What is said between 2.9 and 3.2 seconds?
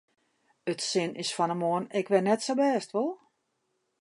wol?